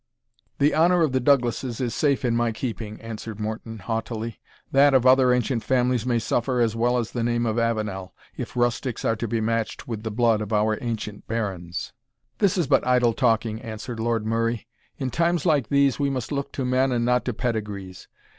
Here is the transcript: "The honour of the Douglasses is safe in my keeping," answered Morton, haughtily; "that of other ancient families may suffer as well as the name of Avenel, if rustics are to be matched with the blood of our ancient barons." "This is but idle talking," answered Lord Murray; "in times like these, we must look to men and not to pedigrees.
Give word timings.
"The 0.57 0.73
honour 0.73 1.03
of 1.03 1.11
the 1.11 1.19
Douglasses 1.19 1.79
is 1.79 1.93
safe 1.93 2.25
in 2.25 2.35
my 2.35 2.51
keeping," 2.51 2.99
answered 3.01 3.39
Morton, 3.39 3.77
haughtily; 3.77 4.39
"that 4.71 4.95
of 4.95 5.05
other 5.05 5.31
ancient 5.31 5.63
families 5.63 6.07
may 6.07 6.17
suffer 6.17 6.59
as 6.59 6.75
well 6.75 6.97
as 6.97 7.11
the 7.11 7.23
name 7.23 7.45
of 7.45 7.59
Avenel, 7.59 8.15
if 8.35 8.55
rustics 8.57 9.05
are 9.05 9.15
to 9.15 9.27
be 9.27 9.39
matched 9.39 9.87
with 9.87 10.01
the 10.01 10.09
blood 10.09 10.41
of 10.41 10.51
our 10.51 10.79
ancient 10.81 11.27
barons." 11.27 11.93
"This 12.39 12.57
is 12.57 12.65
but 12.65 12.87
idle 12.87 13.13
talking," 13.13 13.61
answered 13.61 13.99
Lord 13.99 14.25
Murray; 14.25 14.65
"in 14.97 15.11
times 15.11 15.45
like 15.45 15.69
these, 15.69 15.99
we 15.99 16.09
must 16.09 16.31
look 16.31 16.51
to 16.53 16.65
men 16.65 16.91
and 16.91 17.05
not 17.05 17.23
to 17.25 17.33
pedigrees. 17.35 18.07